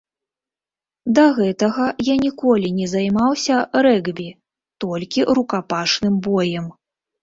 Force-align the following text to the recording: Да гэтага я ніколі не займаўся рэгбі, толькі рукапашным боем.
Да 1.19 1.25
гэтага 1.39 1.85
я 2.09 2.15
ніколі 2.25 2.73
не 2.79 2.87
займаўся 2.95 3.61
рэгбі, 3.91 4.29
толькі 4.89 5.31
рукапашным 5.41 6.23
боем. 6.29 6.65